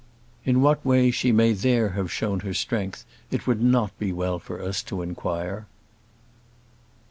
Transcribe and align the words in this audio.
In 0.45 0.63
what 0.63 0.83
way 0.83 1.11
she 1.11 1.31
may 1.31 1.53
there 1.53 1.89
have 1.89 2.11
shown 2.11 2.39
her 2.39 2.55
strength, 2.55 3.05
it 3.29 3.45
would 3.45 3.61
not 3.61 3.95
be 3.99 4.11
well 4.11 4.39
for 4.39 4.59
us 4.59 4.81
to 4.81 5.03
inquire. 5.03 5.67